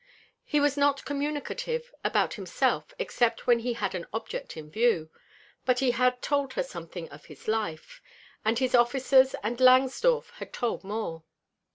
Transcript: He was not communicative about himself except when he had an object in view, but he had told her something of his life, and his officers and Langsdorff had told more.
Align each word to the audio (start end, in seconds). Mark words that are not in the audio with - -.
He 0.43 0.59
was 0.59 0.77
not 0.77 1.05
communicative 1.05 1.93
about 2.03 2.33
himself 2.33 2.91
except 2.97 3.45
when 3.45 3.59
he 3.59 3.73
had 3.73 3.93
an 3.93 4.07
object 4.11 4.57
in 4.57 4.71
view, 4.71 5.11
but 5.63 5.77
he 5.77 5.91
had 5.91 6.23
told 6.23 6.53
her 6.53 6.63
something 6.63 7.07
of 7.09 7.25
his 7.25 7.47
life, 7.47 8.01
and 8.43 8.57
his 8.57 8.73
officers 8.73 9.35
and 9.43 9.59
Langsdorff 9.59 10.31
had 10.37 10.53
told 10.53 10.83
more. 10.83 11.21